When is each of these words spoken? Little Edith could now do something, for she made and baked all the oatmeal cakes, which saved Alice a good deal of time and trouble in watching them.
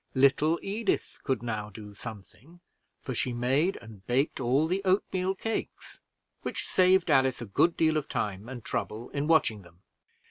Little 0.15 0.57
Edith 0.63 1.19
could 1.23 1.43
now 1.43 1.69
do 1.69 1.93
something, 1.93 2.59
for 3.01 3.13
she 3.13 3.33
made 3.33 3.75
and 3.83 4.03
baked 4.07 4.39
all 4.39 4.65
the 4.65 4.81
oatmeal 4.83 5.35
cakes, 5.35 6.01
which 6.41 6.65
saved 6.65 7.11
Alice 7.11 7.39
a 7.39 7.45
good 7.45 7.77
deal 7.77 7.97
of 7.97 8.07
time 8.09 8.49
and 8.49 8.65
trouble 8.65 9.09
in 9.11 9.27
watching 9.27 9.61
them. 9.61 9.83